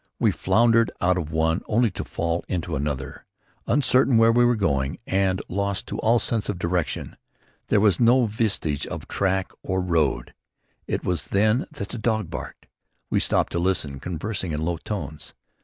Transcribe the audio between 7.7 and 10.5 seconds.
was no vestige of track or road.